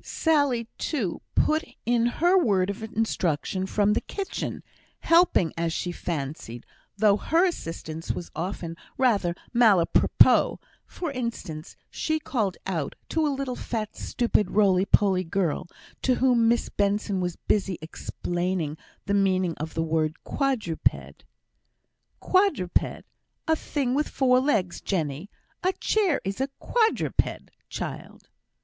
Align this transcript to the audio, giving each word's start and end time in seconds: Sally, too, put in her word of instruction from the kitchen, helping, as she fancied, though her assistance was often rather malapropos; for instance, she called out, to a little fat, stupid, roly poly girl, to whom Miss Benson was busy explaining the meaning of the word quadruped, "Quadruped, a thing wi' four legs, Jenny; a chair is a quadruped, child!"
Sally, 0.00 0.68
too, 0.78 1.22
put 1.34 1.64
in 1.84 2.06
her 2.06 2.38
word 2.38 2.70
of 2.70 2.84
instruction 2.84 3.66
from 3.66 3.94
the 3.94 4.00
kitchen, 4.00 4.62
helping, 5.00 5.52
as 5.56 5.72
she 5.72 5.90
fancied, 5.90 6.64
though 6.96 7.16
her 7.16 7.44
assistance 7.44 8.12
was 8.12 8.30
often 8.36 8.76
rather 8.96 9.34
malapropos; 9.52 10.58
for 10.86 11.10
instance, 11.10 11.74
she 11.90 12.20
called 12.20 12.56
out, 12.64 12.94
to 13.08 13.26
a 13.26 13.34
little 13.34 13.56
fat, 13.56 13.96
stupid, 13.96 14.52
roly 14.52 14.86
poly 14.86 15.24
girl, 15.24 15.66
to 16.02 16.14
whom 16.14 16.46
Miss 16.46 16.68
Benson 16.68 17.20
was 17.20 17.34
busy 17.34 17.76
explaining 17.82 18.76
the 19.06 19.14
meaning 19.14 19.56
of 19.56 19.74
the 19.74 19.82
word 19.82 20.22
quadruped, 20.22 21.24
"Quadruped, 22.20 23.02
a 23.48 23.56
thing 23.56 23.94
wi' 23.94 24.04
four 24.04 24.38
legs, 24.38 24.80
Jenny; 24.80 25.28
a 25.64 25.72
chair 25.72 26.20
is 26.22 26.40
a 26.40 26.50
quadruped, 26.60 27.50
child!" 27.68 28.28